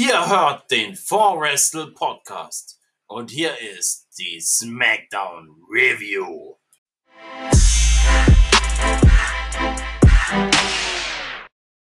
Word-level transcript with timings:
Ihr 0.00 0.28
hört 0.28 0.70
den 0.70 0.94
4Wrestle 0.94 1.92
Podcast 1.92 2.80
und 3.08 3.32
hier 3.32 3.50
ist 3.76 4.06
die 4.16 4.40
SmackDown 4.40 5.60
Review. 5.68 6.54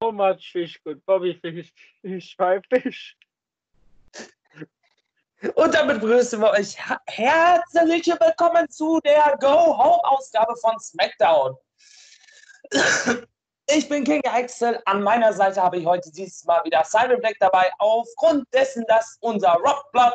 So 0.00 0.12
much 0.12 0.50
fish, 0.50 0.82
good 0.82 1.04
Bobby 1.04 1.38
Fish, 1.42 1.70
Fish, 2.00 2.36
Fish. 2.70 3.18
Und 5.54 5.74
damit 5.74 6.00
begrüßen 6.00 6.40
wir 6.40 6.52
euch 6.52 6.74
herzlich 7.08 8.06
willkommen 8.06 8.66
zu 8.70 8.98
der 9.04 9.36
Go 9.38 9.76
Home 9.76 10.02
Ausgabe 10.04 10.56
von 10.56 10.80
SmackDown. 10.80 11.54
Ich 13.68 13.88
bin 13.88 14.04
King 14.04 14.22
Axel. 14.24 14.80
An 14.84 15.02
meiner 15.02 15.32
Seite 15.32 15.60
habe 15.60 15.78
ich 15.78 15.86
heute 15.86 16.10
dieses 16.12 16.44
Mal 16.44 16.62
wieder 16.64 16.84
Simon 16.84 17.18
Black 17.18 17.36
dabei, 17.40 17.68
aufgrund 17.78 18.46
dessen, 18.54 18.84
dass 18.86 19.18
unser 19.20 19.54
Rockblood 19.54 20.14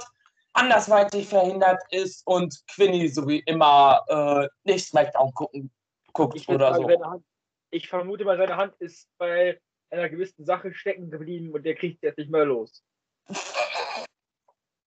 andersweitig 0.53 1.27
verhindert 1.27 1.81
ist 1.91 2.25
und 2.25 2.55
Quinny 2.73 3.09
so 3.09 3.27
wie 3.27 3.39
immer 3.39 4.01
äh, 4.07 4.47
nicht 4.63 4.87
Smackdown 4.87 5.33
gucken, 5.33 5.71
guckt 6.13 6.35
Ich, 6.35 6.47
oder 6.47 6.75
so. 6.75 6.87
Hand, 6.87 7.25
ich 7.71 7.89
vermute 7.89 8.23
mal, 8.23 8.37
seine 8.37 8.55
Hand 8.55 8.73
ist 8.79 9.09
bei 9.17 9.59
einer 9.89 10.09
gewissen 10.09 10.45
Sache 10.45 10.73
stecken 10.73 11.11
geblieben 11.11 11.51
und 11.51 11.63
der 11.63 11.75
kriegt 11.75 12.03
jetzt 12.03 12.17
nicht 12.17 12.31
mehr 12.31 12.45
los. 12.45 12.83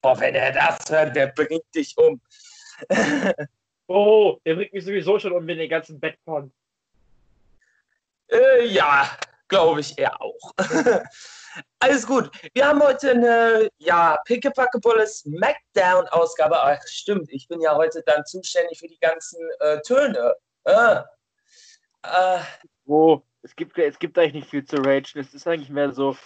Boah, 0.03 0.19
wenn 0.21 0.35
er 0.35 0.53
das 0.53 0.79
hört, 0.89 1.15
der 1.15 1.29
bringt 1.29 1.65
dich 1.75 1.95
um. 1.99 2.21
Oh, 3.87 4.39
der 4.47 4.55
bringt 4.55 4.73
mich 4.73 4.83
sowieso 4.83 5.19
schon 5.19 5.33
um 5.33 5.45
mit 5.45 5.59
den 5.59 5.69
ganzen 5.69 6.01
Bettporn. 6.01 6.51
Äh, 8.31 8.67
ja, 8.67 9.09
glaube 9.49 9.81
ich 9.81 9.99
eher 9.99 10.21
auch. 10.21 10.53
Alles 11.79 12.07
gut. 12.07 12.31
Wir 12.53 12.67
haben 12.67 12.83
heute 12.83 13.11
eine, 13.13 13.69
ja, 13.79 14.19
pickepackevolle 14.25 15.07
Smackdown-Ausgabe. 15.07 16.61
Ach, 16.61 16.81
stimmt. 16.87 17.31
Ich 17.31 17.47
bin 17.47 17.61
ja 17.61 17.75
heute 17.77 18.03
dann 18.07 18.25
zuständig 18.27 18.79
für 18.81 18.89
die 18.89 18.99
ganzen 18.99 19.39
äh, 19.61 19.81
Töne. 19.83 20.35
Äh, 20.65 21.01
äh, 22.03 22.41
Oh, 22.87 23.23
es 23.43 23.55
gibt, 23.57 23.79
es 23.79 23.99
gibt 23.99 24.19
eigentlich 24.19 24.35
nicht 24.35 24.51
viel 24.51 24.65
zu 24.65 24.77
ragen. 24.77 25.19
Es 25.19 25.33
ist 25.33 25.47
eigentlich 25.47 25.71
mehr 25.71 25.93
so. 25.93 26.17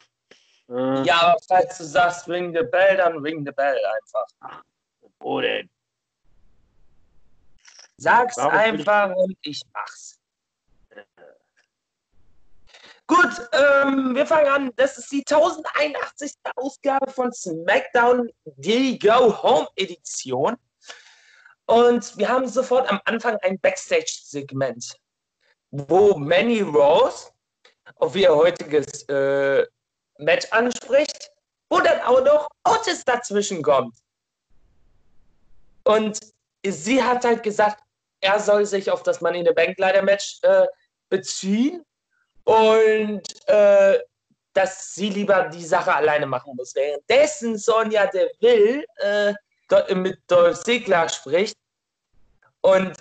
Äh, 0.70 1.02
ja, 1.02 1.20
aber 1.22 1.38
falls 1.46 1.78
du 1.78 1.84
sagst, 1.84 2.28
ring 2.28 2.52
the 2.56 2.64
bell, 2.64 2.96
dann 2.96 3.18
ring 3.18 3.44
the 3.44 3.52
bell 3.52 3.76
einfach. 3.76 4.62
Wo 5.20 5.40
denn? 5.40 5.68
Sag's 7.96 8.36
Warum 8.36 8.52
will 8.52 8.58
ich- 8.80 8.88
einfach 8.88 9.16
und 9.16 9.36
ich 9.42 9.62
mach's. 9.72 10.17
Gut, 13.08 13.48
ähm, 13.52 14.14
wir 14.14 14.26
fangen 14.26 14.48
an. 14.48 14.70
Das 14.76 14.98
ist 14.98 15.10
die 15.10 15.24
1081. 15.26 16.34
Ausgabe 16.56 17.10
von 17.10 17.32
SmackDown, 17.32 18.30
die 18.44 18.98
Go 18.98 19.42
Home 19.42 19.66
Edition. 19.76 20.56
Und 21.64 22.16
wir 22.18 22.28
haben 22.28 22.46
sofort 22.46 22.90
am 22.90 23.00
Anfang 23.06 23.38
ein 23.40 23.58
Backstage-Segment, 23.60 24.94
wo 25.70 26.18
Manny 26.18 26.60
Rose 26.60 27.30
auf 27.96 28.14
ihr 28.14 28.34
heutiges 28.34 29.04
äh, 29.08 29.66
Match 30.18 30.46
anspricht, 30.50 31.30
wo 31.70 31.80
dann 31.80 32.02
auch 32.02 32.22
noch 32.22 32.48
Otis 32.64 33.04
dazwischen 33.06 33.62
kommt. 33.62 33.96
Und 35.84 36.20
sie 36.66 37.02
hat 37.02 37.24
halt 37.24 37.42
gesagt, 37.42 37.82
er 38.20 38.38
soll 38.38 38.66
sich 38.66 38.90
auf 38.90 39.02
das 39.02 39.22
Money 39.22 39.40
in 39.40 39.46
the 39.46 39.52
Bank 39.52 39.78
Ladder 39.78 40.02
Match 40.02 40.40
äh, 40.42 40.66
beziehen 41.08 41.86
und 42.48 43.22
äh, 43.46 43.98
dass 44.54 44.94
sie 44.94 45.10
lieber 45.10 45.50
die 45.50 45.64
Sache 45.64 45.94
alleine 45.94 46.26
machen 46.26 46.54
muss. 46.56 46.74
Währenddessen 46.74 47.58
Sonja 47.58 48.06
Deville 48.06 48.84
äh, 48.96 49.34
mit 49.94 50.18
Dolph 50.28 50.62
Ziggler 50.62 51.10
spricht 51.10 51.54
und 52.62 52.94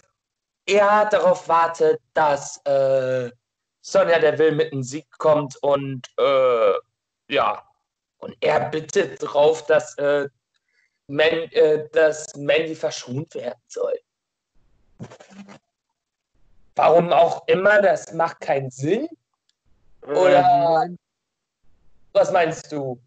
er 0.66 1.06
darauf 1.06 1.48
wartet, 1.48 2.02
dass 2.14 2.58
äh, 2.66 3.32
Sonja 3.82 4.20
Deville 4.20 4.52
mit 4.52 4.74
einem 4.74 4.84
Sieg 4.84 5.08
kommt 5.18 5.56
und 5.64 6.06
äh, 6.20 6.74
ja, 7.30 7.64
und 8.18 8.36
er 8.42 8.70
bittet 8.70 9.24
darauf, 9.24 9.66
dass, 9.68 9.98
äh, 9.98 10.28
Man, 11.08 11.50
äh, 11.54 11.88
dass 11.94 12.36
Mandy 12.36 12.76
verschont 12.76 13.34
werden 13.34 13.62
soll. 13.68 13.98
Warum 16.76 17.14
auch 17.14 17.48
immer, 17.48 17.82
das 17.82 18.12
macht 18.12 18.42
keinen 18.42 18.70
Sinn. 18.70 19.08
Oder 20.08 20.84
Ähm, 20.86 20.98
was 22.14 22.32
meinst 22.32 22.72
du? 22.72 23.00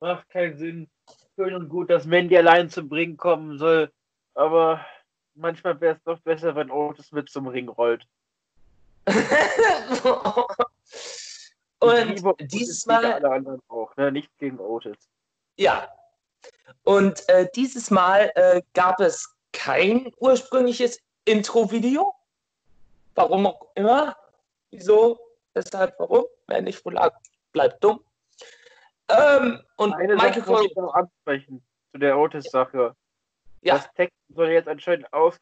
macht 0.00 0.28
keinen 0.30 0.56
Sinn. 0.56 0.88
Schön 1.34 1.54
und 1.54 1.68
gut, 1.68 1.90
dass 1.90 2.04
Mandy 2.04 2.36
allein 2.36 2.70
zum 2.70 2.88
Ring 2.92 3.16
kommen 3.16 3.58
soll. 3.58 3.90
Aber 4.34 4.84
manchmal 5.34 5.80
wäre 5.80 5.96
es 5.96 6.02
doch 6.04 6.20
besser, 6.20 6.54
wenn 6.54 6.70
Otis 6.70 7.10
mit 7.12 7.28
zum 7.28 7.48
Ring 7.48 7.68
rollt. 7.68 8.06
Und 11.80 12.24
Otis 12.24 12.48
dieses 12.48 12.86
Mal, 12.86 13.04
Alle 13.04 13.30
anderen 13.30 13.62
auch, 13.68 13.94
ne? 13.96 14.10
Nichts 14.12 14.36
gegen 14.38 14.58
Otis. 14.58 14.96
ja. 15.56 15.88
Und 16.84 17.28
äh, 17.28 17.48
dieses 17.54 17.90
Mal 17.90 18.30
äh, 18.34 18.62
gab 18.74 19.00
es 19.00 19.34
kein 19.52 20.12
ursprüngliches 20.18 20.98
Intro-Video. 21.24 22.14
Warum 23.14 23.46
auch 23.46 23.66
immer. 23.74 24.16
Wieso? 24.70 25.18
Weshalb? 25.58 25.98
Warum? 25.98 26.24
Wer 26.46 26.62
nicht 26.62 26.84
wohl 26.84 26.94
lag, 26.94 27.18
bleibt 27.52 27.82
dumm. 27.82 28.00
Ähm, 29.08 29.60
und 29.76 29.92
Eine 29.92 30.14
Michael 30.14 30.34
Sache 30.34 30.50
muss 30.50 30.64
ich 30.66 30.76
noch 30.76 30.94
ansprechen 30.94 31.66
zu 31.90 31.98
der 31.98 32.16
Otis-Sache. 32.16 32.94
ja, 33.62 33.74
Das 33.74 33.92
Text 33.94 34.16
soll 34.28 34.50
jetzt 34.50 34.68
anscheinend 34.68 35.12
auf, 35.12 35.36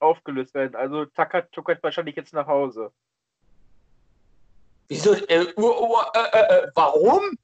aufgelöst 0.00 0.52
werden. 0.52 0.76
Also 0.76 1.06
Tucker 1.06 1.50
tuckert 1.52 1.82
wahrscheinlich 1.82 2.16
jetzt 2.16 2.34
nach 2.34 2.46
Hause. 2.46 2.92
wieso? 4.88 5.14
Äh, 5.14 5.54
uh, 5.56 5.62
uh, 5.62 6.02
äh, 6.32 6.70
warum? 6.74 7.38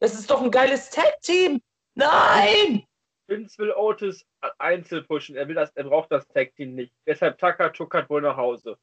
Das 0.00 0.14
ist 0.14 0.30
doch 0.30 0.40
ein 0.40 0.50
geiles 0.50 0.88
Tag-Team. 0.88 1.60
Nein! 1.94 2.86
Vince 3.26 3.58
will 3.58 3.72
Otis 3.72 4.24
einzeln 4.56 5.06
pushen. 5.06 5.36
Er 5.36 5.48
will 5.48 5.54
das, 5.54 5.70
er 5.74 5.84
braucht 5.84 6.10
das 6.10 6.26
Tag 6.28 6.54
Team 6.56 6.74
nicht. 6.74 6.94
Deshalb 7.06 7.36
Tucker 7.38 7.70
tuckert 7.72 8.08
wohl 8.08 8.22
nach 8.22 8.36
Hause. 8.36 8.78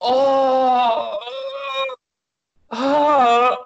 Oh. 0.00 1.16
Oh. 2.70 3.56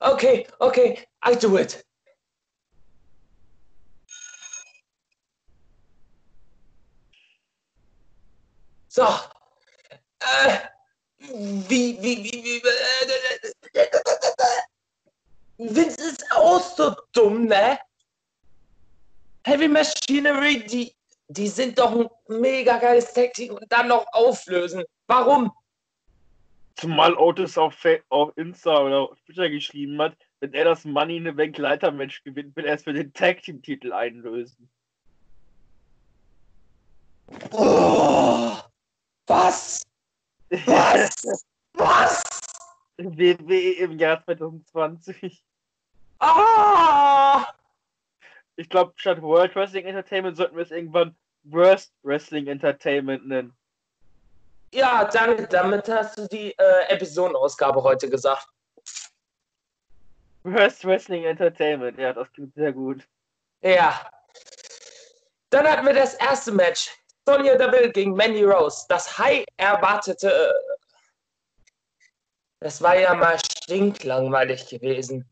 Okay, 0.00 0.46
okay, 0.60 1.04
I 1.22 1.34
do 1.34 1.56
it. 1.56 1.82
So. 8.88 9.06
Äh, 10.20 10.58
wie, 11.18 12.00
wie, 12.00 12.24
wie, 12.24 12.44
wie, 12.44 12.62
äh, 13.74 13.88
Vince 15.58 16.02
ist 16.02 16.24
auch 16.32 16.60
so 16.60 16.94
dumm, 17.12 17.46
ne? 17.46 17.78
Heavy 19.44 19.68
Machinery, 19.68 20.64
die, 20.66 20.94
die 21.28 21.48
sind 21.48 21.78
doch 21.78 21.92
ein 21.92 22.08
mega 22.28 22.78
geiles 22.78 23.12
Tag-Team 23.12 23.54
und 23.54 23.70
dann 23.70 23.88
noch 23.88 24.06
auflösen. 24.12 24.84
Warum? 25.06 25.52
Zumal 26.76 27.14
Otis 27.14 27.56
auf, 27.56 27.74
auf 28.10 28.36
Insta 28.36 28.82
oder 28.82 29.00
auf 29.10 29.20
Twitter 29.22 29.48
geschrieben 29.48 30.00
hat, 30.00 30.16
wenn 30.40 30.52
er 30.52 30.64
das 30.64 30.84
Money 30.84 31.16
in 31.16 31.24
the 31.24 31.30
Bank 31.32 31.56
Leitermatch 31.56 32.22
gewinnt, 32.22 32.54
will 32.54 32.66
er 32.66 32.74
es 32.74 32.84
für 32.84 32.92
den 32.92 33.12
Tag 33.14 33.42
Team 33.42 33.62
Titel 33.62 33.92
einlösen. 33.92 34.68
Oh, 37.52 38.58
was? 39.26 39.82
Was? 40.50 41.44
Was? 41.74 42.22
WWE 42.98 43.72
im 43.72 43.98
Jahr 43.98 44.24
2020. 44.24 45.42
Ah! 46.18 47.46
Ich 48.56 48.70
glaube, 48.70 48.94
statt 48.96 49.20
World 49.20 49.54
Wrestling 49.54 49.84
Entertainment 49.84 50.36
sollten 50.36 50.56
wir 50.56 50.62
es 50.62 50.70
irgendwann 50.70 51.14
Worst 51.42 51.92
Wrestling 52.02 52.46
Entertainment 52.46 53.26
nennen. 53.26 53.54
Ja, 54.72 55.04
danke. 55.04 55.46
Damit 55.46 55.88
hast 55.88 56.18
du 56.18 56.26
die 56.28 56.52
äh, 56.58 56.88
Episodenausgabe 56.88 57.82
heute 57.82 58.08
gesagt. 58.10 58.48
Worst 60.44 60.84
Wrestling 60.84 61.24
Entertainment, 61.24 61.98
ja, 61.98 62.12
das 62.12 62.30
klingt 62.32 62.54
sehr 62.54 62.72
gut. 62.72 63.02
Ja. 63.62 64.08
Dann 65.50 65.66
hatten 65.66 65.86
wir 65.86 65.94
das 65.94 66.14
erste 66.14 66.52
Match. 66.52 66.90
Sonja 67.26 67.56
Deville 67.56 67.90
gegen 67.90 68.12
Mandy 68.12 68.44
Rose. 68.44 68.86
Das 68.88 69.18
high 69.18 69.44
erwartete. 69.56 70.28
äh, 70.30 70.52
Das 72.60 72.80
war 72.80 72.96
ja 72.96 73.14
mal 73.14 73.38
stinklangweilig 73.38 74.68
gewesen. 74.68 75.28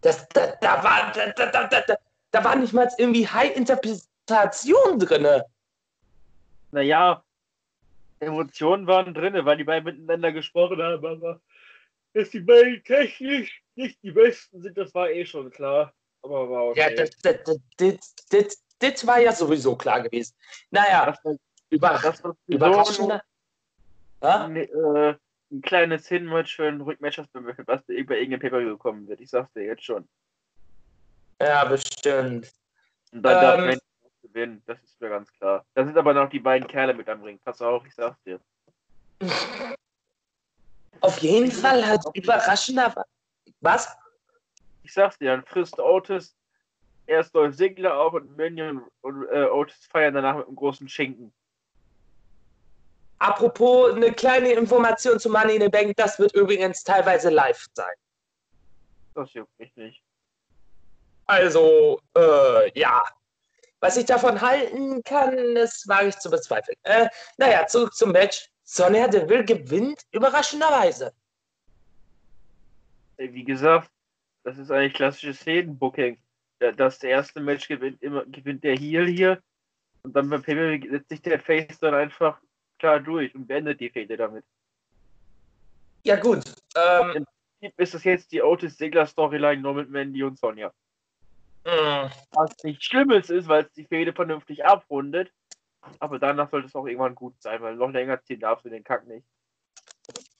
Das, 0.00 0.28
da, 0.30 0.48
da, 0.60 0.82
war, 0.82 1.12
da, 1.12 1.26
da, 1.30 1.46
da, 1.46 1.66
da, 1.68 1.80
da, 1.82 1.96
da 2.32 2.44
war 2.44 2.56
nicht 2.56 2.72
mal 2.72 2.88
irgendwie 2.98 3.26
High-Interpretation 3.28 4.98
drin. 4.98 5.42
Naja, 6.76 7.24
Emotionen 8.20 8.86
waren 8.86 9.14
drin, 9.14 9.32
weil 9.46 9.56
die 9.56 9.64
beiden 9.64 9.84
miteinander 9.84 10.30
gesprochen 10.30 10.82
haben, 10.82 11.06
aber 11.06 11.40
dass 12.12 12.28
die 12.28 12.40
beiden 12.40 12.84
technisch 12.84 13.62
nicht 13.76 14.02
die 14.02 14.10
besten 14.10 14.60
sind, 14.60 14.76
das 14.76 14.94
war 14.94 15.08
eh 15.08 15.24
schon 15.24 15.50
klar. 15.50 15.94
Aber 16.20 16.50
war 16.50 16.64
okay. 16.66 16.80
Ja, 16.80 16.90
das, 16.94 17.10
das, 17.22 18.06
das, 18.28 18.62
das, 18.78 19.06
war 19.06 19.20
ja 19.20 19.32
sowieso 19.32 19.74
klar 19.74 20.02
gewesen. 20.02 20.34
Naja, 20.70 21.06
das 21.06 21.24
war, 21.24 21.36
über, 21.70 22.00
das 22.02 22.22
überraschender. 22.46 23.22
Ein, 24.20 24.56
äh, 24.56 25.14
ein 25.50 25.62
kleines 25.62 26.08
Hinmatch 26.08 26.56
für 26.56 26.68
ein 26.68 26.82
Rückmatch, 26.82 27.22
was 27.64 27.82
bei 27.86 27.94
irgendeinem 27.94 28.40
Paper 28.40 28.62
gekommen 28.62 29.08
wird. 29.08 29.22
Ich 29.22 29.30
sag's 29.30 29.50
dir 29.54 29.64
jetzt 29.64 29.82
schon. 29.82 30.06
ja, 31.40 31.64
bestimmt. 31.64 32.52
Und 33.12 33.22
dann 33.22 33.40
darf 33.40 33.60
Ähm. 33.60 33.70
Auch 33.70 33.95
gewinnen, 34.36 34.62
das 34.66 34.78
ist 34.82 35.00
mir 35.00 35.08
ganz 35.08 35.32
klar. 35.32 35.64
Da 35.74 35.84
sind 35.84 35.96
aber 35.96 36.12
noch 36.12 36.28
die 36.28 36.38
beiden 36.38 36.68
Kerle 36.68 36.92
mit 36.92 37.08
am 37.08 37.22
Ring. 37.22 37.38
Pass 37.42 37.62
auf, 37.62 37.86
ich 37.86 37.94
sag's 37.94 38.22
dir. 38.22 38.38
Auf 41.00 41.18
jeden 41.18 41.50
Fall 41.50 41.86
hat 41.86 42.04
überraschender. 42.14 42.94
Was? 43.60 43.96
Ich 44.82 44.92
sag's 44.92 45.18
dir, 45.18 45.30
dann 45.30 45.44
frisst 45.44 45.78
Otis 45.78 46.36
erst 47.06 47.34
Dolph 47.34 47.56
Ziggler 47.56 47.98
auf 47.98 48.12
und 48.12 48.38
und, 48.38 48.82
und 49.00 49.28
äh, 49.30 49.44
Otis 49.44 49.86
feiern 49.86 50.14
danach 50.14 50.36
mit 50.36 50.46
einem 50.46 50.56
großen 50.56 50.88
Schinken. 50.88 51.32
Apropos 53.18 53.94
eine 53.94 54.12
kleine 54.12 54.52
Information 54.52 55.18
zu 55.18 55.30
Money 55.30 55.54
in 55.54 55.62
the 55.62 55.68
Bank, 55.68 55.96
das 55.96 56.18
wird 56.18 56.34
übrigens 56.34 56.84
teilweise 56.84 57.30
live 57.30 57.64
sein. 57.72 57.94
Das 59.14 59.32
juckt 59.32 59.58
mich 59.58 59.74
nicht. 59.76 60.02
Also, 61.24 61.98
äh, 62.14 62.78
ja. 62.78 63.02
Was 63.86 63.96
ich 63.96 64.04
davon 64.06 64.40
halten 64.40 65.00
kann, 65.04 65.54
das 65.54 65.86
wage 65.86 66.08
ich 66.08 66.18
zu 66.18 66.28
bezweifeln. 66.28 66.76
Äh, 66.82 67.06
naja, 67.38 67.68
zurück 67.68 67.94
zum 67.94 68.10
Match. 68.10 68.48
Sonja 68.64 69.06
Deville 69.06 69.44
gewinnt 69.44 70.02
überraschenderweise. 70.10 71.12
Wie 73.16 73.44
gesagt, 73.44 73.88
das 74.42 74.58
ist 74.58 74.72
eigentlich 74.72 74.94
klassisches 74.94 75.38
Szenenbooking. 75.38 76.18
Da- 76.58 76.72
Das 76.72 77.00
erste 77.04 77.38
Match 77.38 77.68
gewinnt 77.68 78.02
immer 78.02 78.24
gewinnt 78.26 78.64
der 78.64 78.76
Heel 78.76 79.06
hier 79.06 79.40
und 80.02 80.16
dann 80.16 80.28
beim 80.30 80.42
PW 80.42 80.80
setzt 80.90 81.08
sich 81.10 81.22
der 81.22 81.38
Face 81.38 81.78
dann 81.78 81.94
einfach 81.94 82.40
klar 82.80 82.98
durch 82.98 83.32
und 83.36 83.46
beendet 83.46 83.78
die 83.78 83.90
Fehde 83.90 84.16
damit. 84.16 84.44
Ja, 86.02 86.16
gut. 86.16 86.42
Ähm, 86.74 87.24
Ist 87.76 87.94
das 87.94 88.02
jetzt 88.02 88.32
die 88.32 88.42
Otis 88.42 88.76
Ziggler 88.76 89.06
Storyline 89.06 89.62
nur 89.62 89.74
mit 89.74 89.90
Mandy 89.90 90.24
und 90.24 90.40
Sonja? 90.40 90.72
Was 91.66 92.62
nicht 92.62 92.84
Schlimmes 92.84 93.28
ist, 93.28 93.48
weil 93.48 93.64
es 93.64 93.72
die 93.72 93.84
Fehde 93.84 94.12
vernünftig 94.12 94.64
abrundet. 94.64 95.32
Aber 95.98 96.18
danach 96.18 96.50
sollte 96.50 96.68
es 96.68 96.74
auch 96.74 96.86
irgendwann 96.86 97.14
gut 97.14 97.34
sein, 97.40 97.60
weil 97.62 97.76
noch 97.76 97.90
länger 97.90 98.22
ziehen 98.22 98.40
darfst 98.40 98.64
du 98.64 98.70
den 98.70 98.84
Kack 98.84 99.06
nicht. 99.06 99.26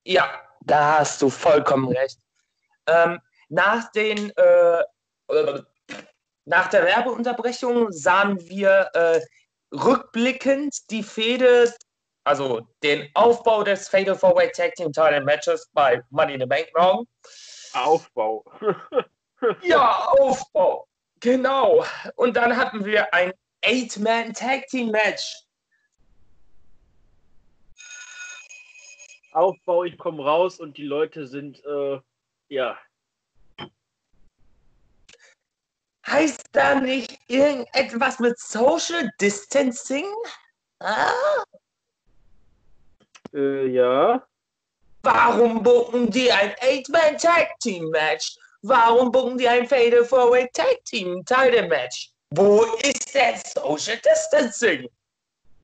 ja, 0.04 0.28
da 0.60 0.98
hast 0.98 1.22
du 1.22 1.30
vollkommen 1.30 1.88
recht. 1.88 2.18
Ähm, 2.86 3.20
nach 3.48 3.90
den 3.92 4.30
äh, 4.36 4.82
nach 6.44 6.68
der 6.68 6.84
Werbeunterbrechung 6.84 7.90
sahen 7.92 8.40
wir 8.48 8.90
äh, 8.94 9.20
rückblickend 9.72 10.90
die 10.90 11.02
Fehde, 11.02 11.74
also 12.24 12.68
den 12.82 13.08
Aufbau 13.14 13.64
des 13.64 13.88
Fatal 13.88 14.16
Four 14.16 14.36
Way 14.36 14.52
Tag 14.52 14.74
Team 14.76 14.92
Title 14.92 15.22
Matches 15.22 15.68
bei 15.72 16.02
Money 16.10 16.34
in 16.34 16.40
the 16.40 16.46
Bank 16.46 16.68
Raum. 16.76 17.06
Aufbau. 17.72 18.44
Ja, 19.62 20.06
Aufbau. 20.18 20.88
Genau. 21.20 21.84
Und 22.16 22.36
dann 22.36 22.56
hatten 22.56 22.84
wir 22.84 23.12
ein 23.12 23.32
Eight-Man 23.62 24.34
Tag 24.34 24.66
Team 24.68 24.90
Match. 24.90 25.34
Aufbau, 29.32 29.84
ich 29.84 29.98
komme 29.98 30.24
raus 30.24 30.60
und 30.60 30.76
die 30.78 30.84
Leute 30.84 31.26
sind, 31.26 31.62
äh, 31.64 32.00
ja, 32.48 32.78
Heißt 36.06 36.44
da 36.52 36.80
nicht 36.80 37.18
irgendetwas 37.26 38.20
mit 38.20 38.38
Social 38.38 39.10
Distancing? 39.20 40.06
Ah? 40.78 41.10
äh, 43.34 43.66
ja. 43.66 44.24
Warum 45.02 45.62
bucken 45.64 46.08
die 46.10 46.30
ein 46.30 46.54
Eight-Man 46.60 47.18
Tag 47.18 47.58
Team 47.58 47.90
Match? 47.90 48.36
Warum 48.68 49.12
bucken 49.12 49.38
die 49.38 49.48
ein 49.48 49.68
Fatal 49.68 50.04
Four 50.04 50.32
Way 50.32 50.48
Tag 50.52 50.84
Team 50.84 51.24
Title 51.24 51.68
Match? 51.68 52.10
Wo 52.30 52.64
ist 52.82 53.14
denn 53.14 53.36
Social 53.54 53.96
Distancing? 53.98 54.88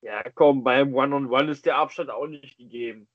Ja, 0.03 0.23
komm, 0.35 0.63
beim 0.63 0.95
One-on-One 0.95 1.51
ist 1.51 1.67
der 1.67 1.77
Abstand 1.77 2.11
auch 2.11 2.29
nicht 2.29 2.57
gegeben. 2.57 3.09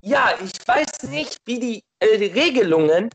Ja, 0.00 0.34
ich 0.42 0.66
weiß 0.66 1.04
nicht, 1.04 1.38
wie 1.44 1.60
die, 1.60 1.84
äh, 2.00 2.18
die 2.18 2.26
Regelungen 2.26 3.10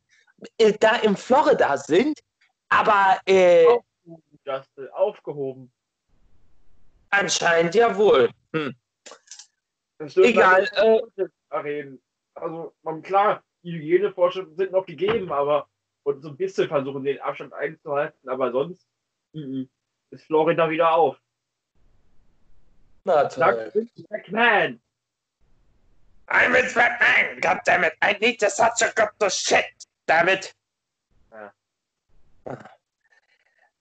äh, 0.57 0.71
da 0.79 0.95
in 0.97 1.17
Florida 1.17 1.77
sind, 1.77 2.21
aber 2.69 3.19
äh, 3.25 3.65
Justin, 4.45 4.87
aufgehoben. 4.93 5.69
anscheinend 7.09 7.75
ja 7.75 7.97
wohl. 7.97 8.29
Hm. 8.53 8.73
Egal, 9.99 10.69
äh, 11.17 11.25
Arenen. 11.49 12.01
Also, 12.35 12.73
man, 12.83 13.01
klar, 13.01 13.43
die 13.65 13.73
Hygienevorschriften 13.73 14.55
sind 14.55 14.71
noch 14.71 14.85
gegeben, 14.85 15.31
aber 15.31 15.67
und 16.03 16.21
so 16.21 16.29
ein 16.29 16.37
bisschen 16.37 16.67
versuchen, 16.67 17.03
den 17.03 17.19
Abstand 17.19 17.51
einzuhalten, 17.53 18.29
aber 18.29 18.51
sonst 18.51 18.87
mhm, 19.33 19.67
ist 20.11 20.25
Florida 20.25 20.69
wieder 20.69 20.93
auf. 20.93 21.17
na 23.05 23.25
toll. 23.27 23.71
McMahon. 24.09 24.79
I'm 26.27 26.53
with 26.53 26.73
Batman, 26.73 27.39
goddammit. 27.39 27.93
I 28.01 28.17
need 28.19 28.39
to 28.39 28.49
such 28.49 28.81
a 28.81 28.91
good 28.95 29.09
to 29.19 29.29
shit, 29.29 29.65
dammit. 30.07 30.55
Ja. 31.31 31.53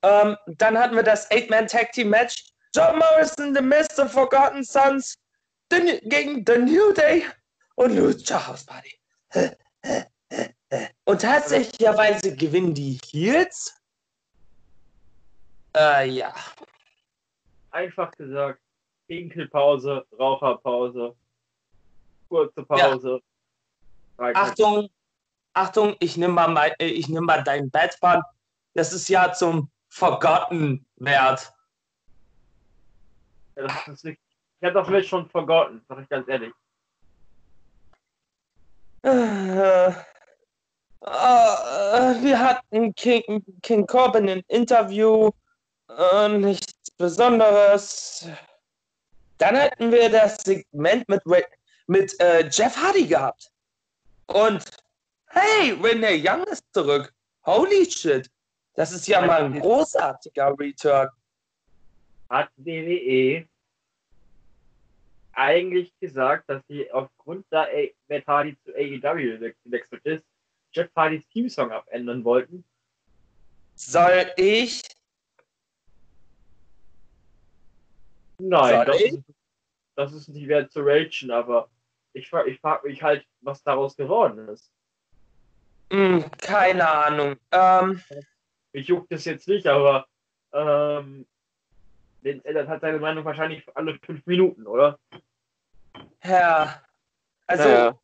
Ähm, 0.02 0.37
dann 0.58 0.78
hatten 0.78 0.94
wir 0.94 1.02
das 1.02 1.30
Eight-Man-Tag-Team-Match. 1.30 2.52
John 2.75 2.98
Morrison, 2.98 3.54
The 3.54 3.62
Mist, 3.62 3.96
The 3.96 4.06
Forgotten 4.06 4.64
Sons 4.64 5.16
the, 5.70 6.00
gegen 6.08 6.44
The 6.44 6.58
New 6.58 6.92
Day 6.92 7.25
und 7.76 7.96
Lucha 7.96 8.46
House 8.46 8.64
Party. 8.66 8.92
Und 11.04 11.20
tatsächlicherweise 11.20 12.34
gewinnen 12.34 12.75
die 12.75 12.98
Heels. 13.10 13.75
Äh, 15.76 16.08
ja. 16.08 16.34
Einfach 17.70 18.10
gesagt, 18.12 18.60
Pinkelpause, 19.06 20.06
Raucherpause, 20.19 21.14
kurze 22.28 22.62
Pause. 22.64 23.20
Nicht. 24.19 24.36
Achtung, 24.36 24.88
Achtung, 25.52 25.96
ich 26.00 26.16
nehme 26.16 26.34
mal, 26.34 26.48
mein, 26.48 26.72
äh, 26.78 26.87
ich 26.87 27.08
nehm 27.08 27.25
mal 27.25 27.42
dein 27.42 27.70
Batman. 27.70 28.23
Das 28.75 28.92
ist 28.92 29.09
ja 29.09 29.32
zum 29.32 29.70
Forgotten 29.88 30.87
wert. 30.97 31.52
Ja, 33.56 33.66
das 33.66 33.88
ist 33.88 34.04
nicht, 34.04 34.20
ich 34.61 34.64
habe 34.64 34.75
das 34.75 34.88
Match 34.88 35.09
schon 35.09 35.28
vergotten, 35.28 35.85
sag 35.88 36.00
ich 36.00 36.09
ganz 36.09 36.28
ehrlich. 36.28 36.52
Äh, 39.04 39.88
äh, 39.88 39.92
wir 41.02 42.38
hatten 42.40 42.94
King, 42.94 43.44
King 43.61 43.87
Corbin 43.87 44.30
ein 44.30 44.42
Interview, 44.49 45.30
äh, 45.90 46.28
nichts 46.28 46.90
Besonderes. 46.96 48.26
Dann 49.37 49.58
hatten 49.58 49.92
wir 49.92 50.08
das 50.08 50.37
Segment 50.38 51.06
mit, 51.08 51.23
mit 51.87 52.16
Jeff 52.50 52.76
Hardy 52.76 53.06
gehabt. 53.06 53.50
Und 54.26 54.64
hey, 55.26 55.73
Renee 55.82 56.23
Young 56.26 56.44
ist 56.44 56.64
zurück. 56.73 57.12
Holy 57.44 57.90
shit. 57.90 58.30
Das 58.75 58.92
ist 58.92 59.06
ja 59.06 59.20
mal 59.20 59.44
ein 59.44 59.61
großartiger 59.61 60.54
Return. 60.58 61.11
Hat 62.30 62.49
WWE 62.56 63.46
eigentlich 65.37 65.93
gesagt, 65.99 66.49
dass 66.49 66.62
sie 66.67 66.91
aufgrund 66.91 67.47
da 67.50 67.64
A- 67.64 67.93
Matt 68.09 68.26
Hardy 68.26 68.57
zu 68.64 68.75
AEW 68.75 69.38
ge- 69.38 69.55
gewechselt 69.64 70.05
ist, 70.05 70.25
Jeff 70.73 70.91
Hardys 70.97 71.26
Teamsong 71.29 71.71
abändern 71.71 72.25
wollten? 72.25 72.64
Soll 73.76 74.33
ich? 74.37 74.83
Nein, 78.38 78.76
Soll 78.76 78.85
das 78.87 79.00
ich? 79.00 79.12
ist, 79.12 79.25
das 79.97 80.12
ist 80.12 80.29
nicht 80.29 80.49
wert 80.49 80.73
zu 80.73 80.81
ragen, 80.83 81.31
aber 81.31 81.71
ich, 82.12 82.31
ich 82.47 82.61
frage 82.61 82.88
mich 82.88 83.03
halt, 83.03 83.26
was 83.41 83.62
daraus 83.62 83.97
geworden 83.97 84.49
ist. 84.49 84.73
Hm, 85.93 86.25
keine 86.38 86.88
Ahnung. 86.88 87.37
Ähm, 87.53 88.03
Mich 88.73 88.88
juckt 88.88 89.12
es 89.12 89.25
jetzt 89.25 89.47
nicht, 89.47 89.67
aber 89.67 90.07
ähm, 90.53 91.26
den, 92.25 92.45
er 92.45 92.66
hat 92.66 92.81
seine 92.81 92.99
Meinung 92.99 93.25
wahrscheinlich 93.25 93.64
alle 93.75 93.99
fünf 94.04 94.25
Minuten, 94.26 94.66
oder? 94.66 94.99
Ja. 96.25 96.83
Also 97.47 97.69
Ja. 97.69 97.99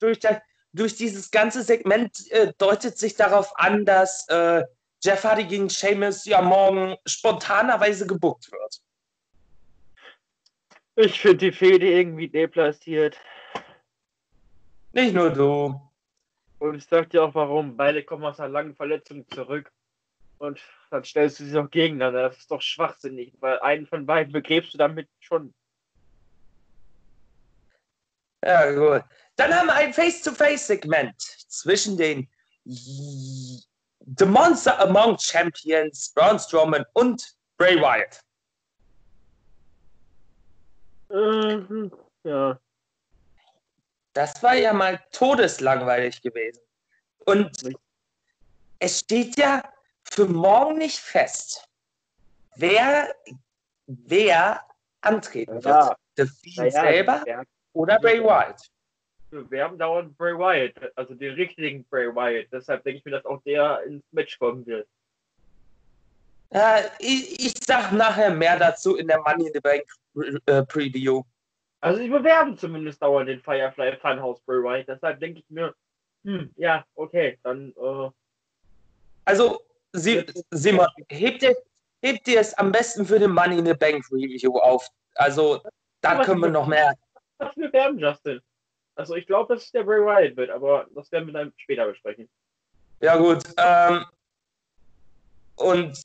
durch, 0.00 0.18
das, 0.18 0.38
durch 0.72 0.96
dieses 0.96 1.30
ganze 1.30 1.62
Segment 1.62 2.30
äh, 2.30 2.52
deutet 2.58 2.98
sich 2.98 3.14
darauf 3.14 3.56
an, 3.58 3.84
dass 3.84 4.28
äh, 4.28 4.64
Jeff 5.02 5.22
Hardy 5.22 5.44
gegen 5.44 5.70
Sheamus 5.70 6.24
ja 6.24 6.42
morgen 6.42 6.96
spontanerweise 7.06 8.06
gebuckt 8.06 8.50
wird. 8.50 8.80
Ich 10.96 11.20
finde 11.20 11.38
die 11.38 11.52
Fehde 11.52 11.86
irgendwie 11.86 12.28
deplatziert. 12.28 13.18
Nicht 14.92 15.14
nur 15.14 15.30
du. 15.30 15.80
Und 16.60 16.76
ich 16.76 16.84
sag 16.86 17.10
dir 17.10 17.24
auch 17.24 17.34
warum. 17.34 17.76
Beide 17.76 18.04
kommen 18.04 18.24
aus 18.24 18.38
einer 18.38 18.48
langen 18.48 18.74
Verletzung 18.76 19.28
zurück. 19.28 19.72
Und 20.38 20.60
dann 20.90 21.04
stellst 21.04 21.40
du 21.40 21.44
sie 21.44 21.52
noch 21.52 21.70
gegeneinander. 21.70 22.28
Das 22.28 22.38
ist 22.38 22.50
doch 22.50 22.60
schwachsinnig, 22.60 23.34
weil 23.40 23.58
einen 23.60 23.86
von 23.86 24.06
beiden 24.06 24.32
begräbst 24.32 24.74
du 24.74 24.78
damit 24.78 25.08
schon. 25.20 25.54
Ja, 28.44 28.70
gut. 28.72 29.04
Dann 29.36 29.54
haben 29.54 29.66
wir 29.66 29.74
ein 29.74 29.92
Face-to-Face-Segment 29.92 31.20
zwischen 31.20 31.96
den 31.96 32.28
The 32.64 34.26
Monster 34.26 34.78
Among 34.80 35.18
Champions, 35.18 36.12
Braun 36.14 36.38
Strowman 36.38 36.84
und 36.92 37.36
Bray 37.56 37.76
Wyatt. 37.80 38.20
Mhm, 41.08 41.90
ja. 42.24 42.58
Das 44.12 44.42
war 44.42 44.54
ja 44.54 44.72
mal 44.72 45.02
todeslangweilig 45.10 46.20
gewesen. 46.22 46.60
Und 47.26 47.50
es 48.78 49.00
steht 49.00 49.36
ja 49.36 49.62
für 50.12 50.26
morgen 50.26 50.78
nicht 50.78 50.98
fest, 50.98 51.66
wer, 52.56 53.14
wer 53.86 54.62
antreten 55.00 55.54
wird. 55.54 55.66
Ja. 55.66 55.96
The 56.16 56.26
Fiend 56.26 56.56
Naja, 56.58 56.70
selber 56.70 57.22
wir 57.24 57.44
oder 57.72 57.98
Bray 57.98 58.22
Wyatt. 58.22 58.70
wir 59.30 59.64
haben 59.64 59.76
dauernd 59.78 60.16
Bray 60.16 60.34
Wyatt, 60.38 60.92
also 60.96 61.14
den 61.14 61.34
richtigen 61.34 61.84
Bray 61.86 62.14
Wyatt. 62.14 62.46
Deshalb 62.52 62.84
denke 62.84 62.98
ich 62.98 63.04
mir, 63.04 63.10
dass 63.10 63.24
auch 63.24 63.42
der 63.42 63.82
ins 63.82 64.04
Match 64.12 64.38
kommen 64.38 64.64
wird. 64.66 64.86
Äh, 66.50 66.84
ich, 67.00 67.44
ich 67.44 67.54
sag 67.64 67.90
nachher 67.90 68.30
mehr 68.30 68.56
dazu 68.58 68.94
in 68.96 69.08
der 69.08 69.20
Money 69.22 69.48
in 69.48 69.52
the 69.52 69.60
Bank 69.60 69.82
äh, 70.46 70.62
Preview. 70.62 71.22
Also 71.80 71.98
sie 71.98 72.08
bewerben 72.08 72.56
zumindest 72.56 73.02
dauernd 73.02 73.28
den 73.28 73.40
Firefly 73.40 73.96
Funhouse 73.96 74.40
Bray 74.42 74.62
Wyatt. 74.62 74.88
Deshalb 74.88 75.18
denke 75.18 75.40
ich 75.40 75.50
mir, 75.50 75.74
hm, 76.24 76.50
ja, 76.56 76.84
okay, 76.94 77.38
dann 77.42 77.72
äh, 77.76 78.10
Also, 79.24 79.60
Sie, 79.96 80.26
Simon, 80.50 80.88
hebt 81.08 81.42
dir, 81.42 81.56
hebt 82.02 82.26
dir 82.26 82.40
es 82.40 82.52
am 82.54 82.72
besten 82.72 83.06
für 83.06 83.18
den 83.18 83.30
Money 83.30 83.58
in 83.58 83.66
the 83.66 83.74
Bank 83.74 84.04
Review 84.10 84.58
auf. 84.58 84.88
Also, 85.14 85.62
da 86.00 86.24
können 86.24 86.40
wir 86.40 86.50
noch 86.50 86.66
mehr. 86.66 86.94
was 87.38 87.56
wir 87.56 87.68
bewerben, 87.68 87.98
Justin. 87.98 88.40
Also 88.96 89.14
ich 89.14 89.26
glaube, 89.26 89.54
dass 89.54 89.64
es 89.64 89.72
der 89.72 89.84
Bray 89.84 90.00
Wyatt 90.00 90.36
wird, 90.36 90.50
aber 90.50 90.86
das 90.94 91.10
werden 91.10 91.26
wir 91.26 91.32
dann 91.32 91.52
später 91.56 91.86
besprechen. 91.86 92.28
Ja, 93.00 93.16
gut. 93.16 93.42
Ähm, 93.56 94.04
und 95.56 96.00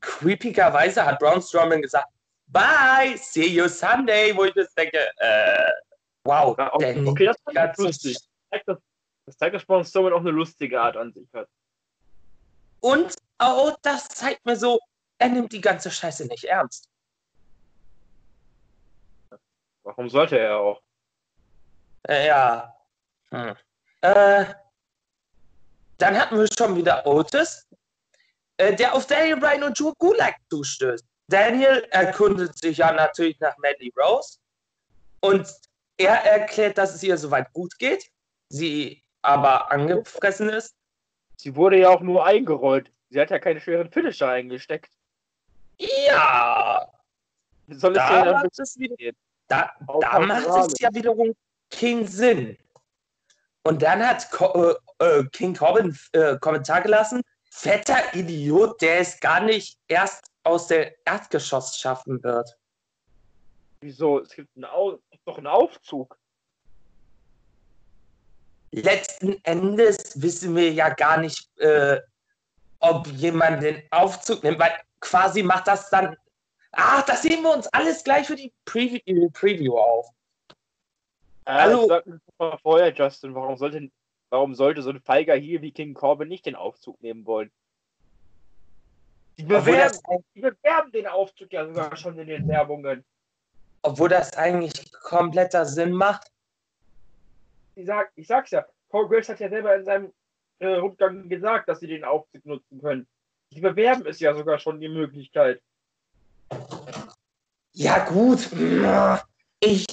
creepigerweise 0.00 1.04
hat 1.04 1.18
Braun 1.18 1.42
Strowman 1.42 1.82
gesagt, 1.82 2.08
bye, 2.46 3.16
see 3.16 3.46
you 3.46 3.68
Sunday, 3.68 4.36
wo 4.36 4.44
ich 4.44 4.54
jetzt 4.54 4.76
denke, 4.78 4.98
äh, 5.18 5.70
wow. 6.24 6.56
Okay, 6.72 7.04
okay, 7.06 7.26
das. 7.26 7.36
Das 7.52 7.98
zeigt, 8.50 8.68
dass, 8.68 8.78
das 9.26 9.36
zeigt, 9.36 9.54
dass 9.56 9.64
Braun 9.64 9.84
Strowman 9.84 10.12
auch 10.12 10.20
eine 10.20 10.30
lustige 10.30 10.80
Art 10.80 10.96
an 10.96 11.12
sich 11.12 11.28
hat. 11.32 11.48
Und 12.80 13.16
auch 13.38 13.76
das 13.82 14.08
zeigt 14.08 14.44
mir 14.46 14.56
so, 14.56 14.78
er 15.18 15.28
nimmt 15.28 15.52
die 15.52 15.60
ganze 15.60 15.90
Scheiße 15.90 16.26
nicht 16.26 16.44
ernst. 16.44 16.88
Warum 19.82 20.08
sollte 20.08 20.38
er 20.38 20.58
auch? 20.58 20.82
Äh, 22.08 22.26
ja. 22.26 22.74
Hm. 23.30 23.56
Äh, 24.00 24.44
dann 25.98 26.18
hatten 26.18 26.38
wir 26.38 26.48
schon 26.52 26.76
wieder 26.76 27.06
Otis, 27.06 27.66
äh, 28.58 28.74
der 28.74 28.94
auf 28.94 29.06
Daniel 29.06 29.38
Bryan 29.38 29.64
und 29.64 29.78
Drew 29.78 29.92
Gulak 29.98 30.36
zustößt. 30.50 31.04
Daniel 31.28 31.86
erkundet 31.90 32.58
sich 32.58 32.78
ja 32.78 32.92
natürlich 32.92 33.38
nach 33.40 33.56
Mandy 33.58 33.92
Rose 33.96 34.38
und 35.20 35.48
er 35.96 36.24
erklärt, 36.24 36.78
dass 36.78 36.94
es 36.94 37.02
ihr 37.02 37.16
soweit 37.16 37.52
gut 37.52 37.76
geht, 37.78 38.10
sie 38.48 39.02
aber 39.22 39.70
angefressen 39.72 40.48
ist. 40.50 40.75
Sie 41.36 41.54
wurde 41.54 41.78
ja 41.78 41.90
auch 41.90 42.00
nur 42.00 42.24
eingerollt. 42.24 42.90
Sie 43.10 43.20
hat 43.20 43.30
ja 43.30 43.38
keine 43.38 43.60
schweren 43.60 43.90
Finisher 43.90 44.28
eingesteckt. 44.28 44.90
Ja, 45.78 46.90
Soll 47.68 47.92
es 47.92 47.98
da 47.98 48.18
ja 48.18 48.24
dann 48.24 48.34
macht 48.34 48.58
es, 48.58 48.78
wieder, 48.78 49.12
da, 49.48 49.70
da 50.00 50.20
macht 50.20 50.46
es 50.46 50.78
ja 50.80 50.88
wiederum 50.92 51.34
keinen 51.70 52.06
Sinn. 52.06 52.56
Und 53.62 53.82
dann 53.82 54.06
hat 54.06 54.30
Co 54.30 54.76
äh, 55.00 55.18
äh, 55.20 55.24
King 55.32 55.54
Corbin 55.54 55.96
äh, 56.12 56.36
Kommentar 56.38 56.80
gelassen, 56.82 57.22
fetter 57.50 58.14
Idiot, 58.14 58.80
der 58.80 59.00
es 59.00 59.18
gar 59.18 59.40
nicht 59.40 59.78
erst 59.88 60.30
aus 60.44 60.68
der 60.68 60.94
Erdgeschoss 61.04 61.78
schaffen 61.78 62.22
wird. 62.22 62.56
Wieso? 63.80 64.20
Es 64.20 64.30
gibt, 64.30 64.54
einen 64.56 64.64
Au 64.64 64.98
doch 65.24 65.38
einen 65.38 65.48
Aufzug. 65.48 66.16
Letzten 68.82 69.42
Endes 69.44 70.20
wissen 70.20 70.54
wir 70.54 70.70
ja 70.70 70.90
gar 70.90 71.16
nicht, 71.18 71.48
äh, 71.58 71.98
ob 72.80 73.06
jemand 73.08 73.62
den 73.62 73.82
Aufzug 73.90 74.42
nimmt, 74.42 74.58
weil 74.58 74.72
quasi 75.00 75.42
macht 75.42 75.66
das 75.66 75.88
dann. 75.88 76.14
Ach, 76.72 77.02
das 77.06 77.22
sehen 77.22 77.42
wir 77.42 77.54
uns 77.54 77.66
alles 77.68 78.04
gleich 78.04 78.26
für 78.26 78.36
die 78.36 78.52
Preview, 78.66 79.30
Preview 79.30 79.78
auf. 79.78 80.08
Also- 81.46 81.90
Also, 81.90 82.00
doch 82.36 82.38
mal 82.38 82.58
vorher, 82.58 82.92
Justin, 82.92 83.34
warum 83.34 83.56
sollte, 83.56 83.88
warum 84.28 84.54
sollte 84.54 84.82
so 84.82 84.90
ein 84.90 85.00
feiger 85.00 85.34
hier 85.36 85.62
wie 85.62 85.72
King 85.72 85.94
Corbin 85.94 86.28
nicht 86.28 86.44
den 86.44 86.54
Aufzug 86.56 87.00
nehmen 87.02 87.24
wollen? 87.24 87.50
Die 89.38 89.44
bewerben, 89.44 89.98
die 90.34 90.40
bewerben 90.40 90.92
den 90.92 91.06
Aufzug 91.06 91.50
ja 91.52 91.66
sogar 91.66 91.96
schon 91.96 92.18
in 92.18 92.26
den 92.28 92.46
Werbungen. 92.48 93.04
obwohl 93.82 94.08
das 94.08 94.36
eigentlich 94.36 94.90
kompletter 94.92 95.64
Sinn 95.64 95.92
macht. 95.92 96.30
Ich, 97.76 97.86
sag, 97.86 98.10
ich 98.16 98.26
sag's 98.26 98.50
ja, 98.50 98.66
Paul 98.88 99.06
Graves 99.06 99.28
hat 99.28 99.38
ja 99.38 99.50
selber 99.50 99.76
in 99.76 99.84
seinem 99.84 100.12
äh, 100.60 100.66
Rundgang 100.66 101.28
gesagt, 101.28 101.68
dass 101.68 101.80
sie 101.80 101.86
den 101.86 102.04
Aufzug 102.04 102.44
nutzen 102.46 102.80
können. 102.80 103.06
Die 103.52 103.60
bewerben 103.60 104.06
es 104.06 104.18
ja 104.18 104.34
sogar 104.34 104.58
schon 104.58 104.80
die 104.80 104.88
Möglichkeit. 104.88 105.60
Ja, 107.74 108.06
gut. 108.06 108.48
Ich, 109.60 109.84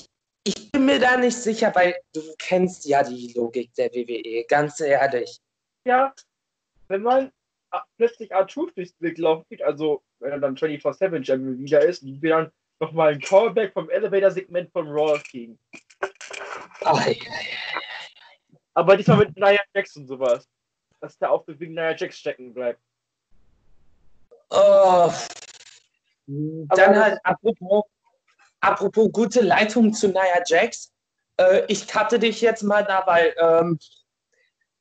ich 0.46 0.72
bin 0.72 0.86
mir 0.86 1.00
da 1.00 1.18
nicht 1.18 1.36
sicher, 1.36 1.76
weil 1.76 1.96
du 2.14 2.22
kennst 2.40 2.86
ja 2.86 3.04
die 3.04 3.34
Logik 3.36 3.74
der 3.76 3.92
WWE, 3.92 4.46
ganz 4.48 4.80
ehrlich. 4.80 5.42
Ja, 5.86 6.14
wenn 6.88 7.02
man 7.02 7.32
äh, 7.72 7.80
plötzlich 7.98 8.32
R-Truth 8.32 8.78
durchs 8.78 8.94
Bild 8.94 9.18
laufen 9.18 9.46
sieht, 9.50 9.62
also 9.62 10.02
wenn 10.20 10.32
er 10.32 10.40
dann 10.40 10.56
24-7 10.56 11.26
Champion 11.26 11.60
wieder 11.60 11.84
ist, 11.84 12.02
und 12.04 12.22
wir 12.22 12.30
dann 12.30 12.52
nochmal 12.80 13.14
ein 13.14 13.20
Callback 13.20 13.74
vom 13.74 13.90
Elevator-Segment 13.90 14.72
von 14.72 14.88
Raw 14.88 15.20
kriegen. 15.20 15.60
Aber 18.74 18.98
diesmal 18.98 19.18
mit 19.18 19.36
Nia 19.38 19.60
Jax 19.74 19.96
und 19.96 20.08
sowas. 20.08 20.48
Dass 21.00 21.18
der 21.18 21.32
Auftritt 21.32 21.60
wegen 21.60 21.74
Nia 21.74 21.96
Jax 21.96 22.18
stecken 22.18 22.54
bleibt. 22.54 22.80
Oh. 24.50 25.12
Dann 26.26 26.68
Aber- 26.70 27.00
halt, 27.00 27.20
apropos, 27.24 27.84
apropos 28.62 29.12
gute 29.12 29.42
Leitung 29.42 29.94
zu 29.94 30.08
Nia 30.08 30.42
Jax. 30.46 30.92
Äh, 31.38 31.66
ich 31.68 31.88
cutte 31.88 32.20
dich 32.20 32.42
jetzt 32.42 32.64
mal 32.64 32.84
da, 32.84 33.06
weil 33.06 33.34
ähm, 33.38 33.80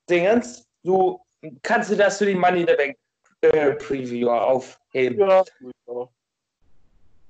Dingens, 0.09 0.67
du 0.83 1.21
kannst 1.63 1.91
du 1.91 1.97
das 1.97 2.19
für 2.19 2.27
die 2.27 2.35
Money 2.35 2.63
in 2.63 2.69
the 2.69 2.75
Bank 2.75 2.97
äh, 3.41 3.73
Preview 3.73 4.31
aufheben. 4.31 5.19
Ja. 5.19 5.43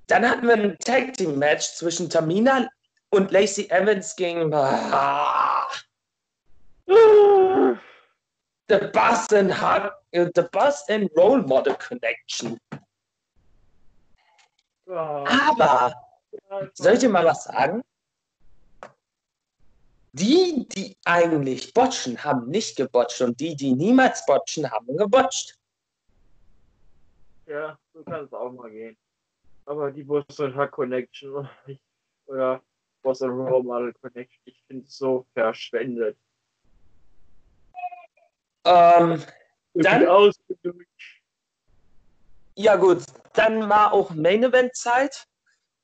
Dann 0.09 0.29
hatten 0.29 0.47
wir 0.47 0.55
ein 0.55 0.79
Tag 0.79 1.14
Team 1.14 1.38
Match 1.38 1.75
zwischen 1.75 2.11
Tamina 2.11 2.69
und 3.12 3.31
Lacey 3.31 3.69
Evans 3.71 4.16
gegen 4.16 4.52
ah, 4.54 5.69
The 8.69 8.78
Bus 8.92 9.33
and 9.33 9.61
Hard, 9.61 9.92
äh, 10.12 10.31
The 10.35 10.42
Bus 10.50 10.88
and 10.88 11.11
Role 11.16 11.42
Model 11.42 11.76
Connection. 11.76 12.59
Ja. 14.87 15.25
Aber 15.49 15.95
soll 16.75 16.95
ich 16.95 17.00
dir 17.00 17.11
mal 17.11 17.25
was 17.25 17.45
sagen? 17.45 17.83
Die, 20.14 20.66
die 20.69 20.97
eigentlich 21.04 21.73
botchen, 21.73 22.23
haben 22.23 22.49
nicht 22.49 22.76
gebotcht 22.76 23.21
und 23.23 23.38
die, 23.40 23.54
die 23.57 23.73
niemals 23.75 24.25
botchen, 24.26 24.71
haben 24.71 24.97
gebotcht. 24.97 25.59
Ja, 27.47 27.78
so 27.92 28.02
kann 28.04 28.25
es 28.25 28.33
auch 28.33 28.52
mal 28.52 28.71
gehen. 28.71 28.97
Aber 29.66 29.90
die 29.90 30.02
Boston 30.02 30.54
Hack 30.54 30.73
Connection 30.73 31.49
ich- 31.66 31.81
oder 33.02 33.11
Boston 33.11 33.30
Role 33.30 33.64
Model 33.64 33.92
Connection, 33.94 34.42
ich 34.44 34.62
finde 34.66 34.85
es 34.87 34.97
so 34.97 35.26
verschwendet. 35.35 36.16
Ähm, 38.64 39.23
Dann-. 39.75 40.06
Ja, 42.54 42.76
gut. 42.76 43.02
Dann 43.35 43.68
war 43.68 43.92
auch 43.92 44.11
Main 44.11 44.44
Event 44.44 44.75
Zeit. 44.76 45.26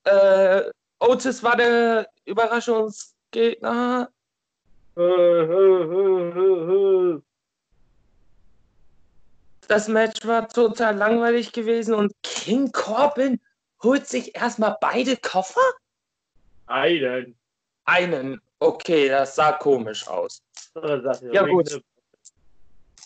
Äh, 0.04 0.70
Otis 1.00 1.42
war 1.42 1.56
der 1.56 2.08
Überraschungsgegner. 2.24 4.10
Das 9.68 9.88
Match 9.88 10.26
war 10.26 10.48
total 10.48 10.96
langweilig 10.96 11.52
gewesen 11.52 11.94
und 11.94 12.12
King 12.22 12.72
Corbin 12.72 13.40
holt 13.82 14.06
sich 14.06 14.34
erstmal 14.34 14.76
beide 14.80 15.16
Koffer? 15.16 15.60
Einen. 16.68 17.36
Einen. 17.84 18.40
Okay, 18.60 19.08
das 19.08 19.34
sah 19.34 19.52
komisch 19.52 20.06
aus. 20.06 20.42
Ja, 21.32 21.44
gut. 21.44 21.80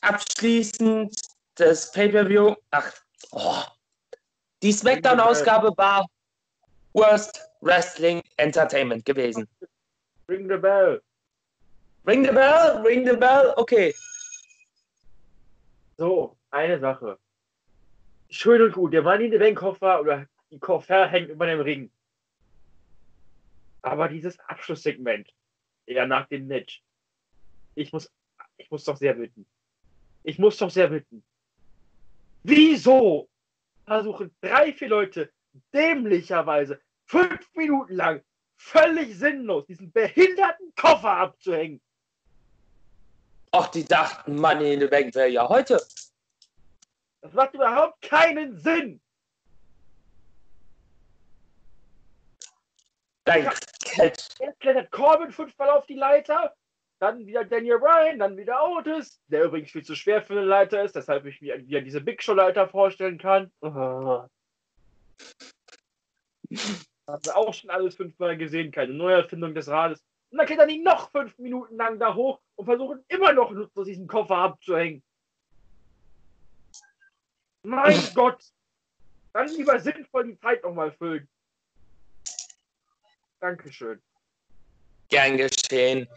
Abschließend 0.00 1.14
das 1.54 1.92
Pay-Per-View. 1.92 2.54
Ach, 2.71 2.92
oh. 3.31 3.62
Die 4.62 4.73
SmackDown-Ausgabe 4.73 5.73
war 5.76 6.07
Worst 6.92 7.40
Wrestling 7.61 8.23
Entertainment 8.37 9.04
gewesen. 9.04 9.49
Ring 10.28 10.49
the 10.49 10.57
bell. 10.57 11.00
Ring 12.07 12.25
the 12.25 12.33
bell, 12.33 12.83
ring 12.85 13.07
the 13.07 13.16
bell, 13.16 13.54
okay. 13.57 13.95
So, 15.97 16.37
eine 16.50 16.81
Sache. 16.81 17.19
Schön 18.28 18.62
und 18.62 18.73
gut, 18.73 18.92
der 18.92 19.02
Mann 19.02 19.21
in 19.21 19.31
der 19.31 19.38
Bankkoffer 19.38 20.00
oder 20.00 20.26
die 20.50 20.59
Koffer 20.59 21.07
hängt 21.07 21.28
über 21.31 21.47
dem 21.47 21.61
Ring. 21.61 21.90
Aber 23.83 24.09
dieses 24.09 24.39
Abschlusssegment, 24.41 25.29
ja, 25.87 26.07
nach 26.07 26.29
dem 26.29 26.47
Match, 26.47 26.83
ich 27.75 27.93
muss, 27.93 28.11
ich 28.57 28.71
muss 28.71 28.85
doch 28.85 28.97
sehr 28.97 29.15
bitten. 29.15 29.47
Ich 30.23 30.39
muss 30.39 30.57
doch 30.57 30.71
sehr 30.71 30.89
bitten. 30.89 31.25
Wieso 32.45 33.29
versuchen 33.85 34.35
drei, 34.41 34.73
vier 34.73 34.89
Leute 34.89 35.33
dämlicherweise 35.73 36.81
fünf 37.07 37.53
Minuten 37.55 37.95
lang 37.95 38.23
völlig 38.57 39.19
sinnlos 39.19 39.67
diesen 39.67 39.91
behinderten 39.91 40.73
Koffer 40.77 41.11
abzuhängen? 41.11 41.81
Ach, 43.51 43.69
die 43.69 43.85
dachten, 43.85 44.37
Money 44.37 44.75
in 44.75 44.81
the 44.81 44.87
Bank 44.87 45.15
wäre 45.15 45.29
ja 45.29 45.49
heute. 45.49 45.81
Das 47.21 47.33
macht 47.33 47.55
überhaupt 47.55 48.01
keinen 48.03 48.57
Sinn. 48.57 49.01
Dein. 53.25 53.50
Jetzt 53.97 54.41
klettert 54.61 54.91
Corbin 54.91 55.31
fünfmal 55.33 55.71
auf 55.71 55.87
die 55.87 55.95
Leiter, 55.95 56.55
dann 56.99 57.26
wieder 57.26 57.45
Daniel 57.45 57.79
Bryan, 57.79 58.19
dann 58.19 58.37
wieder 58.37 58.64
Otis, 58.64 59.21
der 59.26 59.45
übrigens 59.45 59.71
viel 59.71 59.85
zu 59.85 59.95
schwer 59.95 60.23
für 60.23 60.35
eine 60.35 60.45
Leiter 60.45 60.83
ist, 60.83 60.97
deshalb 60.97 61.25
ich 61.26 61.41
mir 61.41 61.59
wieder 61.67 61.81
diese 61.81 62.00
Big 62.00 62.23
Show 62.23 62.35
Leiter 62.35 62.69
vorstellen 62.69 63.19
kann. 63.19 63.50
Oh. 63.61 63.69
Haben 67.09 67.25
wir 67.25 67.37
auch 67.37 67.52
schon 67.52 67.71
alles 67.71 67.97
fünfmal 67.97 68.37
gesehen, 68.37 68.71
keine 68.71 68.93
Neuerfindung 68.93 69.55
des 69.55 69.69
Rades. 69.69 70.02
Und 70.31 70.38
dann 70.38 70.47
klettern 70.47 70.69
die 70.69 70.79
noch 70.79 71.11
fünf 71.11 71.37
Minuten 71.38 71.76
lang 71.76 71.99
da 71.99 72.14
hoch 72.14 72.41
und 72.57 72.64
versuchen 72.64 73.05
immer 73.09 73.33
noch 73.33 73.52
diesen 73.85 74.07
Koffer 74.07 74.37
abzuhängen. 74.37 75.02
Mein 77.64 78.00
Gott! 78.14 78.43
Dann 79.33 79.49
lieber 79.49 79.79
sinnvoll 79.81 80.26
die 80.26 80.38
Zeit 80.38 80.62
nochmal 80.62 80.93
füllen. 80.93 81.29
Dankeschön. 83.42 84.00
Gern 85.08 85.37
geschehen. 85.37 86.08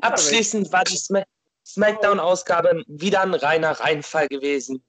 Abschließend 0.00 0.72
war 0.72 0.84
die 0.84 0.96
Smack 0.96 1.26
Smackdown-Ausgabe 1.66 2.84
wieder 2.86 3.22
ein 3.22 3.34
reiner 3.34 3.72
Reinfall 3.72 4.28
gewesen. 4.28 4.82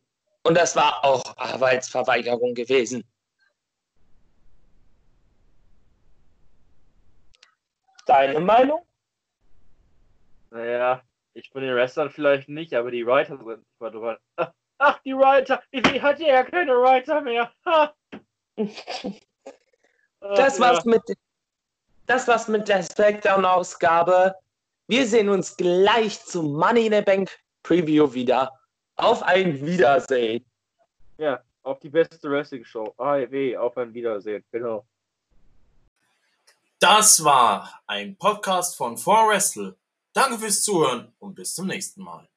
Und 0.44 0.56
das 0.56 0.76
war 0.76 1.04
auch 1.04 1.36
Arbeitsverweigerung 1.36 2.54
gewesen. 2.54 3.04
Deine 8.06 8.40
Meinung? 8.40 8.86
Naja, 10.52 11.02
ich 11.34 11.52
bin 11.52 11.64
den 11.64 11.76
Wrestlern 11.76 12.12
vielleicht 12.12 12.50
nicht, 12.50 12.74
aber 12.76 12.92
die 12.92 13.06
Writer 13.06 13.38
sind. 13.38 13.66
Warte, 13.80 14.00
warte. 14.00 14.22
Ach, 14.78 15.00
die 15.00 15.16
Writer. 15.16 15.62
Wie 15.72 16.02
hat 16.02 16.20
ja 16.20 16.44
keine 16.44 16.72
Writer 16.74 17.20
mehr? 17.22 17.52
das 20.22 20.60
war's 20.60 20.86
mit 20.86 21.02
das 22.10 22.28
war's 22.28 22.48
mit 22.48 22.68
der 22.68 22.82
Smackdown-Ausgabe. 22.82 24.34
Wir 24.88 25.06
sehen 25.06 25.30
uns 25.30 25.56
gleich 25.56 26.26
zum 26.26 26.54
Money 26.54 26.88
in 26.88 26.94
the 26.94 27.02
Bank 27.02 27.30
Preview 27.62 28.12
wieder. 28.12 28.52
Auf 28.96 29.22
ein 29.22 29.64
Wiedersehen. 29.64 30.44
Ja, 31.20 31.40
auf 31.62 31.80
die 31.80 31.90
beste 31.90 32.30
Wrestling-Show. 32.30 32.96
AEW, 32.98 33.58
auf 33.58 33.78
ein 33.78 33.94
Wiedersehen, 33.94 34.44
genau. 34.52 34.88
Das 36.80 37.24
war 37.24 37.82
ein 37.86 38.18
Podcast 38.18 38.76
von 38.76 38.98
4Wrestle. 38.98 39.76
Danke 40.14 40.40
fürs 40.40 40.64
Zuhören 40.64 41.14
und 41.20 41.36
bis 41.36 41.54
zum 41.54 41.68
nächsten 41.68 42.02
Mal. 42.02 42.28